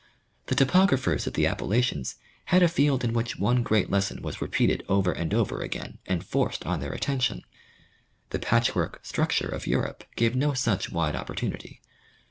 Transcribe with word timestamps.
The 0.47 0.55
topographers 0.55 1.27
of 1.27 1.33
the 1.33 1.45
Appalachians 1.45 2.15
had 2.45 2.63
a 2.63 2.67
field 2.67 3.03
in 3.03 3.13
which 3.13 3.37
one 3.37 3.61
great 3.61 3.91
lesson 3.91 4.23
was 4.23 4.41
repeated 4.41 4.83
over 4.89 5.11
and 5.11 5.31
over 5.31 5.61
again 5.61 5.99
and 6.07 6.25
forced 6.25 6.65
on 6.65 6.79
their 6.79 6.91
attention. 6.93 7.43
The 8.31 8.39
patchwork 8.39 9.01
structure 9.05 9.49
of 9.49 9.67
Europe 9.67 10.03
gave 10.15 10.35
no 10.35 10.53
such 10.55 10.91
wide 10.91 11.15
opportunity. 11.15 11.81